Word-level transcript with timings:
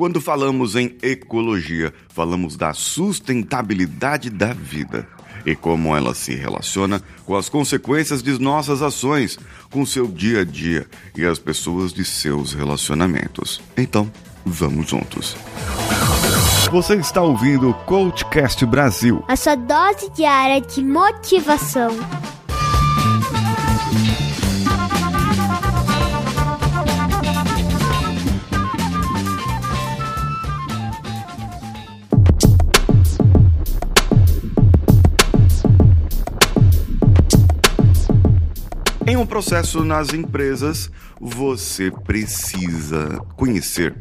Quando 0.00 0.18
falamos 0.18 0.76
em 0.76 0.96
ecologia, 1.02 1.92
falamos 2.08 2.56
da 2.56 2.72
sustentabilidade 2.72 4.30
da 4.30 4.54
vida 4.54 5.06
e 5.44 5.54
como 5.54 5.94
ela 5.94 6.14
se 6.14 6.34
relaciona 6.34 7.02
com 7.26 7.36
as 7.36 7.50
consequências 7.50 8.22
de 8.22 8.40
nossas 8.40 8.80
ações, 8.80 9.38
com 9.70 9.84
seu 9.84 10.06
dia 10.06 10.40
a 10.40 10.44
dia 10.44 10.86
e 11.14 11.22
as 11.22 11.38
pessoas 11.38 11.92
de 11.92 12.02
seus 12.02 12.54
relacionamentos. 12.54 13.60
Então, 13.76 14.10
vamos 14.42 14.88
juntos. 14.88 15.36
Você 16.72 16.94
está 16.94 17.20
ouvindo 17.20 17.68
o 17.68 17.74
Coachcast 17.74 18.64
Brasil 18.64 19.22
a 19.28 19.36
sua 19.36 19.54
dose 19.54 20.08
diária 20.16 20.62
de 20.62 20.82
motivação. 20.82 21.90
Em 39.10 39.16
um 39.16 39.26
processo 39.26 39.84
nas 39.84 40.14
empresas, 40.14 40.88
você 41.20 41.90
precisa 41.90 43.20
conhecer 43.36 43.92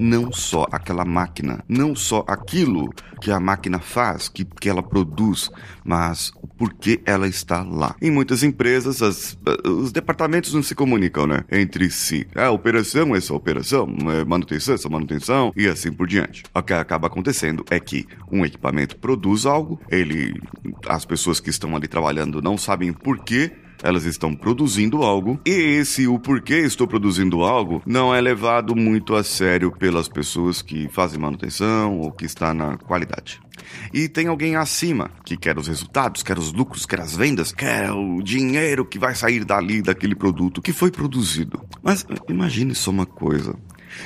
não 0.00 0.32
só 0.32 0.66
aquela 0.72 1.04
máquina, 1.04 1.62
não 1.68 1.94
só 1.94 2.24
aquilo 2.26 2.90
que 3.20 3.30
a 3.30 3.38
máquina 3.38 3.78
faz, 3.78 4.26
que, 4.26 4.42
que 4.42 4.70
ela 4.70 4.82
produz, 4.82 5.50
mas 5.84 6.32
o 6.40 6.46
porquê 6.46 6.98
ela 7.04 7.28
está 7.28 7.62
lá. 7.62 7.94
Em 8.00 8.10
muitas 8.10 8.42
empresas, 8.42 9.02
as, 9.02 9.38
os 9.66 9.92
departamentos 9.92 10.54
não 10.54 10.62
se 10.62 10.74
comunicam, 10.74 11.26
né? 11.26 11.44
Entre 11.52 11.90
si. 11.90 12.26
A 12.34 12.50
operação 12.50 13.14
é 13.14 13.20
só 13.20 13.36
operação, 13.36 13.86
é 14.18 14.24
manutenção 14.24 14.74
é 14.74 14.78
só 14.78 14.88
manutenção, 14.88 15.52
e 15.54 15.68
assim 15.68 15.92
por 15.92 16.06
diante. 16.06 16.42
O 16.54 16.62
que 16.62 16.72
acaba 16.72 17.08
acontecendo 17.08 17.66
é 17.70 17.78
que 17.78 18.06
um 18.32 18.46
equipamento 18.46 18.96
produz 18.96 19.44
algo, 19.44 19.78
ele. 19.90 20.40
As 20.88 21.04
pessoas 21.04 21.38
que 21.38 21.50
estão 21.50 21.76
ali 21.76 21.86
trabalhando 21.86 22.40
não 22.40 22.56
sabem 22.56 22.94
porquê 22.94 23.52
elas 23.84 24.06
estão 24.06 24.34
produzindo 24.34 25.02
algo 25.02 25.38
e 25.44 25.50
esse 25.50 26.08
o 26.08 26.18
porquê 26.18 26.60
estou 26.60 26.88
produzindo 26.88 27.42
algo 27.42 27.82
não 27.84 28.14
é 28.14 28.20
levado 28.20 28.74
muito 28.74 29.14
a 29.14 29.22
sério 29.22 29.70
pelas 29.70 30.08
pessoas 30.08 30.62
que 30.62 30.88
fazem 30.88 31.20
manutenção 31.20 31.98
ou 31.98 32.10
que 32.10 32.24
está 32.24 32.54
na 32.54 32.78
qualidade. 32.78 33.40
E 33.92 34.08
tem 34.08 34.26
alguém 34.26 34.56
acima 34.56 35.10
que 35.24 35.36
quer 35.36 35.58
os 35.58 35.68
resultados, 35.68 36.22
quer 36.22 36.38
os 36.38 36.52
lucros, 36.52 36.86
quer 36.86 37.00
as 37.00 37.14
vendas, 37.14 37.52
quer 37.52 37.92
o 37.92 38.22
dinheiro 38.22 38.86
que 38.86 38.98
vai 38.98 39.14
sair 39.14 39.44
dali 39.44 39.82
daquele 39.82 40.14
produto 40.14 40.62
que 40.62 40.72
foi 40.72 40.90
produzido. 40.90 41.60
Mas 41.82 42.06
imagine 42.28 42.74
só 42.74 42.90
uma 42.90 43.06
coisa. 43.06 43.54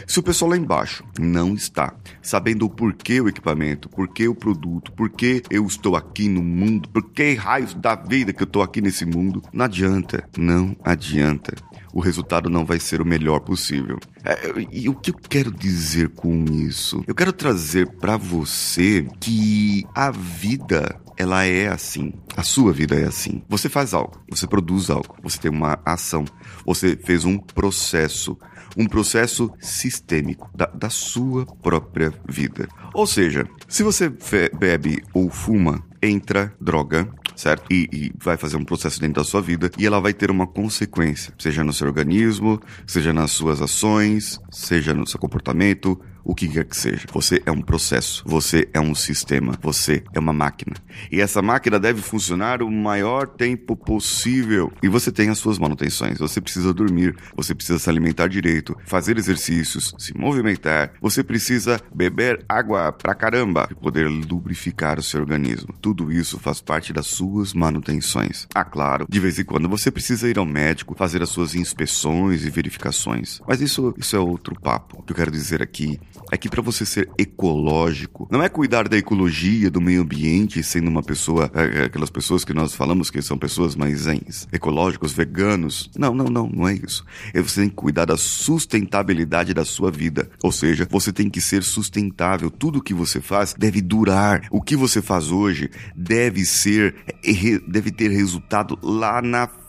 Se 0.07 0.19
o 0.19 0.23
pessoal 0.23 0.51
lá 0.51 0.57
embaixo 0.57 1.05
não 1.19 1.55
está 1.55 1.95
sabendo 2.23 2.67
o 2.67 2.71
porquê 2.71 3.21
o 3.21 3.29
equipamento, 3.29 3.89
porquê 3.89 4.29
o 4.29 4.35
produto, 4.35 4.93
porquê 4.93 5.43
eu 5.51 5.67
estou 5.67 5.97
aqui 5.97 6.29
no 6.29 6.43
mundo, 6.43 6.89
porquê 6.89 7.35
raios 7.35 7.75
da 7.75 7.95
vida 7.95 8.33
que 8.33 8.43
eu 8.43 8.47
estou 8.47 8.63
aqui 8.63 8.81
nesse 8.81 9.05
mundo, 9.05 9.43
não 9.53 9.65
adianta, 9.65 10.29
não 10.37 10.77
adianta 10.85 11.55
o 11.93 12.01
resultado 12.01 12.51
não 12.51 12.65
vai 12.65 12.79
ser 12.79 13.01
o 13.01 13.05
melhor 13.05 13.41
possível. 13.41 13.99
É, 14.25 14.53
e 14.71 14.89
o 14.89 14.95
que 14.95 15.11
eu 15.11 15.15
quero 15.15 15.51
dizer 15.51 16.11
com 16.11 16.45
isso? 16.45 17.03
Eu 17.07 17.15
quero 17.15 17.33
trazer 17.33 17.89
para 17.89 18.17
você 18.17 19.07
que 19.19 19.85
a 19.95 20.11
vida 20.11 21.01
ela 21.19 21.45
é 21.45 21.69
assim. 21.69 22.13
A 22.37 22.43
sua 22.45 22.73
vida 22.73 22.95
é 22.95 23.05
assim. 23.05 23.43
Você 23.49 23.69
faz 23.69 23.93
algo, 23.93 24.23
você 24.31 24.47
produz 24.47 24.89
algo, 24.89 25.17
você 25.23 25.39
tem 25.39 25.51
uma 25.51 25.79
ação, 25.85 26.25
você 26.65 26.97
fez 26.97 27.25
um 27.25 27.37
processo 27.37 28.39
um 28.77 28.87
processo 28.87 29.51
sistêmico 29.59 30.49
da, 30.55 30.67
da 30.67 30.89
sua 30.89 31.45
própria 31.45 32.13
vida. 32.29 32.69
Ou 32.95 33.07
seja, 33.07 33.49
se 33.67 33.83
você 33.83 34.13
bebe 34.57 35.03
ou 35.13 35.29
fuma, 35.31 35.85
entra 36.01 36.55
droga, 36.61 37.09
certo? 37.35 37.65
E, 37.73 37.89
e, 37.93 38.13
vai 38.23 38.37
fazer 38.37 38.57
um 38.57 38.65
processo 38.65 39.01
dentro 39.01 39.23
da 39.23 39.25
sua 39.25 39.41
vida 39.41 39.71
e 39.77 39.87
ela 39.87 40.01
vai 40.01 40.13
ter 40.13 40.31
uma 40.31 40.47
consequência, 40.47 41.35
seja 41.39 41.65
no 41.65 41.73
seu 41.73 41.89
organismo, 41.89 42.61
seja 42.87 43.13
nas 43.13 43.33
suas 43.33 43.61
ações, 43.61 44.39
seja 44.51 44.95
no 44.95 45.07
seu 45.07 45.19
comportamento, 45.19 46.01
o 46.25 46.35
que 46.35 46.49
quer 46.49 46.65
que 46.65 46.77
seja. 46.77 47.07
Você 47.13 47.43
é 47.47 47.51
um 47.51 47.61
processo, 47.61 48.23
você 48.27 48.69
é 48.73 48.81
um 48.81 48.95
sistema, 48.95 49.55
você 49.61 50.03
é 50.13 50.19
uma 50.19 50.33
máquina. 50.33 50.77
E 51.11 51.21
essa 51.21 51.41
máquina 51.41 51.79
deve 51.79 52.03
funcionar 52.03 52.63
o 52.63 52.71
maior 52.71 53.27
tempo 53.27 53.77
possível. 53.77 54.73
E 54.83 54.89
você 54.89 55.11
tem 55.11 55.31
as 55.31 55.39
suas 55.39 55.59
manutenções. 55.59 56.19
Você 56.19 56.41
precisa 56.41 56.73
dormir, 56.73 57.17
você 57.37 57.55
precisa 57.55 57.79
se 57.79 57.89
alimentar 57.89 58.29
direito, 58.29 58.77
fazer 58.85 59.17
exercícios, 59.19 59.95
se 59.99 60.17
movimentar. 60.17 60.93
Você 61.01 61.23
precisa 61.23 61.81
beber 61.95 62.45
água 62.49 62.93
pra 62.93 63.15
caramba 63.15 63.69
e 63.71 63.75
poder 63.75 64.09
lubrificar 64.09 64.99
o 64.99 65.03
seu 65.03 65.21
organismo. 65.21 65.75
Tudo 65.81 66.13
isso 66.13 66.39
faz 66.39 66.61
parte 66.61 66.93
das 66.93 67.07
suas 67.07 67.55
manutenções. 67.55 68.47
Ah, 68.55 68.65
claro, 68.65 69.07
de 69.09 69.21
vez 69.21 69.39
em 69.39 69.45
quando 69.45 69.69
você 69.69 69.91
precisa 69.91 70.29
ir 70.29 70.39
ao 70.39 70.47
médico, 70.47 70.95
fazer 70.97 71.23
as 71.23 71.31
suas 71.31 71.55
inspeções 71.55 72.45
e 72.45 72.51
verificações. 72.51 73.41
Mas 73.47 73.61
isso, 73.61 73.95
isso 73.97 74.17
é 74.17 74.19
outro 74.19 74.59
papo. 74.61 74.99
O 74.99 75.03
que 75.03 75.13
eu 75.13 75.17
quero 75.17 75.31
dizer 75.31 75.63
aqui 75.63 75.99
é 76.31 76.37
que 76.37 76.49
para 76.49 76.63
você 76.63 76.85
ser 76.85 77.09
ecológico, 77.19 78.29
não 78.31 78.43
é 78.43 78.49
cuidar 78.49 78.89
da 78.89 78.97
ecologia, 78.97 79.71
do 79.71 79.81
meio 79.81 80.03
ambiente, 80.03 80.63
sendo 80.63 80.89
uma 80.89 81.03
pessoa, 81.03 81.51
é, 81.55 81.81
é, 81.81 81.85
aquelas 81.85 82.11
pessoas 82.11 82.45
que 82.45 82.55
nós 82.55 82.75
falamos 82.75 83.11
que 83.11 83.21
são 83.23 83.39
pessoas 83.39 83.75
mais 83.77 84.01
zens, 84.01 84.49
ecológicos, 84.53 85.13
veganos. 85.13 85.91
Não, 85.97 86.15
não, 86.15 86.27
não, 86.27 86.49
não 86.49 86.69
é 86.69 86.75
isso. 86.75 87.05
É 87.33 87.41
você 87.41 87.61
tem 87.61 87.69
que 87.69 87.77
cuidar 87.77 88.05
da 88.05 88.17
sustentabilidade 88.17 89.55
da 89.55 89.65
sua 89.65 89.91
vida. 89.91 90.31
Ou 90.43 90.53
seja, 90.53 90.87
você 90.91 91.13
tem 91.13 91.29
que 91.31 91.41
ser 91.41 91.63
sustentável. 91.63 92.51
Tudo 92.51 92.83
que 92.83 92.95
você 92.95 93.21
faz 93.21 93.55
deve 93.55 93.81
durar. 93.81 94.43
O 94.51 94.61
que 94.61 94.77
você 94.77 95.01
faz 95.03 95.31
hoje 95.31 95.71
deve 95.95 96.45
ser, 96.45 96.95
é, 97.25 97.59
deve 97.67 97.91
ter 97.91 98.11
resultado 98.11 98.79
lá 98.83 99.23
na 99.23 99.47
frente 99.47 99.68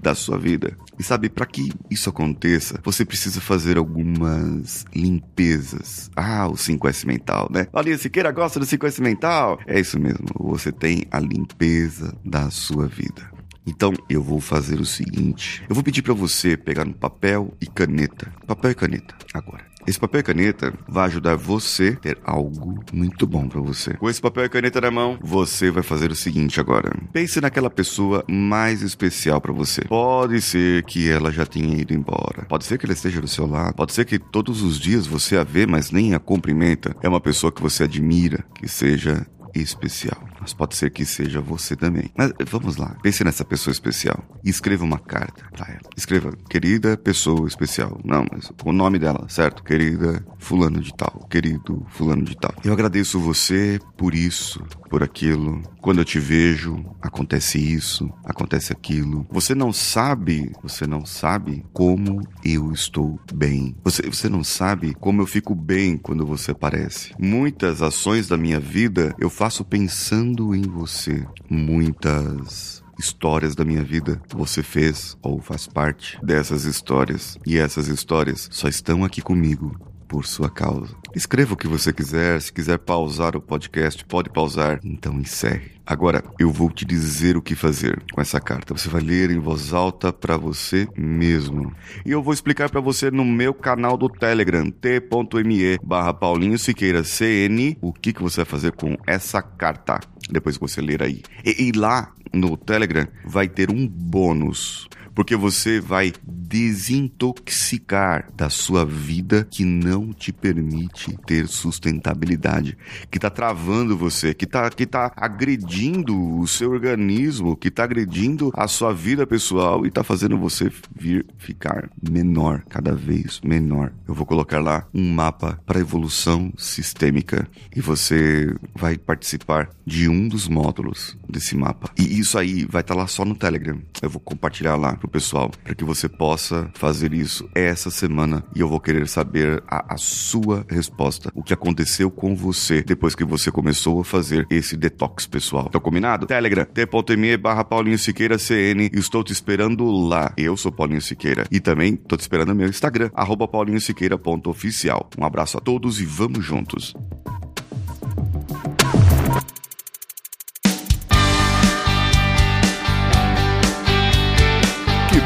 da 0.00 0.14
sua 0.14 0.38
vida. 0.38 0.76
E 0.98 1.02
sabe, 1.02 1.28
para 1.28 1.46
que 1.46 1.72
isso 1.90 2.10
aconteça, 2.10 2.80
você 2.84 3.04
precisa 3.04 3.40
fazer 3.40 3.78
algumas 3.78 4.84
limpezas. 4.94 6.10
Ah, 6.16 6.46
o 6.48 6.54
5S 6.54 7.06
mental, 7.06 7.48
né? 7.50 7.66
Olha, 7.72 7.96
Siqueira 7.96 8.30
gosta 8.32 8.60
do 8.60 8.66
5S 8.66 9.00
mental. 9.00 9.58
É 9.66 9.78
isso 9.78 9.98
mesmo, 9.98 10.26
você 10.38 10.70
tem 10.72 11.04
a 11.10 11.18
limpeza 11.18 12.14
da 12.24 12.50
sua 12.50 12.86
vida. 12.86 13.30
Então 13.66 13.92
eu 14.08 14.22
vou 14.22 14.40
fazer 14.40 14.80
o 14.80 14.86
seguinte: 14.86 15.62
eu 15.68 15.74
vou 15.74 15.84
pedir 15.84 16.02
para 16.02 16.14
você 16.14 16.56
pegar 16.56 16.86
um 16.86 16.92
papel 16.92 17.54
e 17.60 17.66
caneta. 17.66 18.32
Papel 18.46 18.70
e 18.72 18.74
caneta, 18.74 19.14
agora. 19.32 19.69
Esse 19.90 19.98
papel 19.98 20.20
e 20.20 20.22
caneta 20.22 20.72
vai 20.86 21.06
ajudar 21.06 21.34
você 21.34 21.96
a 21.96 22.00
ter 22.00 22.18
algo 22.22 22.78
muito 22.92 23.26
bom 23.26 23.48
para 23.48 23.60
você. 23.60 23.94
Com 23.94 24.08
esse 24.08 24.20
papel 24.20 24.44
e 24.44 24.48
caneta 24.48 24.80
na 24.80 24.88
mão, 24.88 25.18
você 25.20 25.68
vai 25.68 25.82
fazer 25.82 26.12
o 26.12 26.14
seguinte 26.14 26.60
agora. 26.60 26.96
Pense 27.12 27.40
naquela 27.40 27.68
pessoa 27.68 28.24
mais 28.28 28.82
especial 28.82 29.40
para 29.40 29.52
você. 29.52 29.80
Pode 29.88 30.40
ser 30.42 30.84
que 30.84 31.10
ela 31.10 31.32
já 31.32 31.44
tenha 31.44 31.76
ido 31.76 31.92
embora. 31.92 32.46
Pode 32.48 32.66
ser 32.66 32.78
que 32.78 32.86
ela 32.86 32.92
esteja 32.92 33.20
do 33.20 33.26
seu 33.26 33.48
lado. 33.48 33.74
Pode 33.74 33.92
ser 33.92 34.04
que 34.04 34.16
todos 34.16 34.62
os 34.62 34.78
dias 34.78 35.08
você 35.08 35.36
a 35.36 35.42
vê, 35.42 35.66
mas 35.66 35.90
nem 35.90 36.14
a 36.14 36.20
cumprimenta. 36.20 36.94
É 37.02 37.08
uma 37.08 37.20
pessoa 37.20 37.50
que 37.50 37.60
você 37.60 37.82
admira, 37.82 38.44
que 38.54 38.68
seja 38.68 39.26
especial. 39.52 40.29
Mas 40.40 40.52
pode 40.52 40.76
ser 40.76 40.90
que 40.90 41.04
seja 41.04 41.40
você 41.40 41.76
também. 41.76 42.10
Mas 42.16 42.32
vamos 42.46 42.76
lá. 42.76 42.96
Pense 43.02 43.22
nessa 43.22 43.44
pessoa 43.44 43.72
especial 43.72 44.24
e 44.44 44.50
escreva 44.50 44.84
uma 44.84 44.98
carta 44.98 45.44
para 45.52 45.68
ela. 45.68 45.90
Escreva, 45.96 46.32
querida 46.48 46.96
pessoa 46.96 47.46
especial. 47.46 48.00
Não, 48.04 48.24
mas 48.32 48.50
o 48.64 48.72
nome 48.72 48.98
dela, 48.98 49.26
certo? 49.28 49.62
Querida 49.62 50.24
fulano 50.38 50.80
de 50.80 50.94
tal. 50.94 51.26
Querido 51.30 51.86
fulano 51.90 52.24
de 52.24 52.36
tal. 52.36 52.54
Eu 52.64 52.72
agradeço 52.72 53.20
você 53.20 53.78
por 53.96 54.14
isso, 54.14 54.64
por 54.88 55.02
aquilo. 55.02 55.62
Quando 55.80 55.98
eu 55.98 56.04
te 56.04 56.18
vejo, 56.18 56.84
acontece 57.00 57.58
isso, 57.58 58.12
acontece 58.24 58.72
aquilo. 58.72 59.26
Você 59.30 59.54
não 59.54 59.72
sabe, 59.72 60.52
você 60.62 60.86
não 60.86 61.06
sabe 61.06 61.64
como 61.72 62.20
eu 62.44 62.70
estou 62.72 63.18
bem. 63.32 63.74
Você, 63.82 64.02
você 64.02 64.28
não 64.28 64.44
sabe 64.44 64.94
como 64.94 65.22
eu 65.22 65.26
fico 65.26 65.54
bem 65.54 65.96
quando 65.96 66.26
você 66.26 66.50
aparece. 66.50 67.14
Muitas 67.18 67.80
ações 67.80 68.28
da 68.28 68.36
minha 68.36 68.60
vida 68.60 69.14
eu 69.18 69.30
faço 69.30 69.64
pensando 69.64 70.54
em 70.54 70.62
você. 70.62 71.26
Muitas 71.48 72.82
histórias 72.98 73.54
da 73.54 73.64
minha 73.64 73.82
vida 73.82 74.20
você 74.28 74.62
fez 74.62 75.16
ou 75.22 75.40
faz 75.40 75.66
parte 75.66 76.18
dessas 76.22 76.64
histórias. 76.64 77.38
E 77.46 77.56
essas 77.56 77.88
histórias 77.88 78.48
só 78.52 78.68
estão 78.68 79.02
aqui 79.02 79.22
comigo 79.22 79.74
por 80.10 80.26
sua 80.26 80.50
causa. 80.50 80.92
Escreva 81.14 81.54
o 81.54 81.56
que 81.56 81.68
você 81.68 81.92
quiser, 81.92 82.40
se 82.42 82.52
quiser 82.52 82.78
pausar 82.78 83.36
o 83.36 83.40
podcast, 83.40 84.04
pode 84.04 84.28
pausar, 84.28 84.80
então 84.82 85.20
encerre. 85.20 85.70
Agora, 85.86 86.24
eu 86.38 86.50
vou 86.50 86.68
te 86.68 86.84
dizer 86.84 87.36
o 87.36 87.42
que 87.42 87.54
fazer 87.54 88.02
com 88.12 88.20
essa 88.20 88.40
carta. 88.40 88.74
Você 88.74 88.88
vai 88.88 89.00
ler 89.00 89.30
em 89.30 89.38
voz 89.38 89.72
alta 89.72 90.12
para 90.12 90.36
você 90.36 90.88
mesmo. 90.96 91.72
E 92.04 92.10
eu 92.10 92.22
vou 92.22 92.34
explicar 92.34 92.68
para 92.68 92.80
você 92.80 93.08
no 93.08 93.24
meu 93.24 93.54
canal 93.54 93.96
do 93.96 94.08
Telegram, 94.08 94.68
t.me 94.68 95.78
barra 95.82 96.12
Paulinho 96.12 96.58
Siqueira 96.58 97.04
CN, 97.04 97.78
o 97.80 97.92
que, 97.92 98.12
que 98.12 98.22
você 98.22 98.38
vai 98.38 98.46
fazer 98.46 98.72
com 98.72 98.96
essa 99.06 99.40
carta, 99.40 100.00
depois 100.28 100.56
que 100.56 100.62
você 100.62 100.80
ler 100.80 101.04
aí. 101.04 101.22
E, 101.44 101.68
e 101.68 101.72
lá 101.72 102.12
no 102.32 102.56
Telegram 102.56 103.06
vai 103.24 103.48
ter 103.48 103.70
um 103.70 103.86
bônus 103.86 104.88
porque 105.14 105.36
você 105.36 105.80
vai 105.80 106.12
desintoxicar 106.22 108.28
da 108.34 108.50
sua 108.50 108.84
vida 108.84 109.46
que 109.50 109.64
não 109.64 110.12
te 110.12 110.32
permite 110.32 111.16
ter 111.26 111.46
sustentabilidade, 111.46 112.76
que 113.10 113.18
está 113.18 113.30
travando 113.30 113.96
você, 113.96 114.34
que 114.34 114.44
está 114.44 114.68
que 114.70 114.86
tá 114.86 115.12
agredindo 115.16 116.38
o 116.38 116.46
seu 116.46 116.70
organismo, 116.70 117.56
que 117.56 117.68
está 117.68 117.84
agredindo 117.84 118.50
a 118.54 118.66
sua 118.66 118.92
vida 118.92 119.26
pessoal 119.26 119.84
e 119.84 119.88
está 119.88 120.02
fazendo 120.02 120.38
você 120.38 120.70
vir 120.94 121.26
ficar 121.38 121.90
menor, 122.02 122.62
cada 122.68 122.94
vez 122.94 123.40
menor. 123.44 123.92
Eu 124.08 124.14
vou 124.14 124.26
colocar 124.26 124.60
lá 124.60 124.86
um 124.92 125.12
mapa 125.12 125.60
para 125.64 125.80
evolução 125.80 126.52
sistêmica 126.56 127.46
e 127.74 127.80
você 127.80 128.52
vai 128.74 128.98
participar 128.98 129.70
de 129.86 130.08
um 130.08 130.28
dos 130.28 130.48
módulos 130.48 131.16
desse 131.28 131.56
mapa. 131.56 131.90
E 131.98 132.18
isso 132.18 132.38
aí 132.38 132.64
vai 132.64 132.80
estar 132.80 132.94
tá 132.94 133.00
lá 133.00 133.06
só 133.06 133.24
no 133.24 133.34
Telegram. 133.34 133.80
Eu 134.02 134.10
vou 134.10 134.20
compartilhar 134.20 134.76
lá 134.76 134.98
pro 135.00 135.08
pessoal 135.08 135.50
para 135.64 135.74
que 135.74 135.84
você 135.84 136.08
possa 136.08 136.70
fazer 136.74 137.12
isso 137.12 137.48
essa 137.54 137.90
semana 137.90 138.44
e 138.54 138.60
eu 138.60 138.68
vou 138.68 138.78
querer 138.78 139.08
saber 139.08 139.62
a, 139.66 139.94
a 139.94 139.96
sua 139.96 140.64
resposta. 140.68 141.32
O 141.34 141.42
que 141.42 141.54
aconteceu 141.54 142.10
com 142.10 142.36
você 142.36 142.82
depois 142.82 143.14
que 143.14 143.24
você 143.24 143.50
começou 143.50 144.00
a 144.00 144.04
fazer 144.04 144.46
esse 144.50 144.76
detox 144.76 145.26
pessoal. 145.26 145.68
Tá 145.70 145.80
combinado? 145.80 146.26
Telegram, 146.26 146.64
t.me 146.64 147.36
barra 147.36 147.64
Paulinho 147.64 147.98
Siqueira 147.98 148.38
CN. 148.38 148.90
Estou 148.92 149.24
te 149.24 149.32
esperando 149.32 149.90
lá. 149.90 150.32
Eu 150.36 150.56
sou 150.56 150.70
Paulinho 150.70 151.00
Siqueira. 151.00 151.46
E 151.50 151.58
também 151.58 151.96
tô 151.96 152.16
te 152.16 152.20
esperando 152.20 152.48
no 152.48 152.54
meu 152.54 152.68
Instagram, 152.68 153.10
arroba 153.14 153.48
paulinhosiqueira.oficial. 153.48 155.08
Um 155.18 155.24
abraço 155.24 155.56
a 155.56 155.60
todos 155.60 156.00
e 156.00 156.04
vamos 156.04 156.44
juntos. 156.44 156.94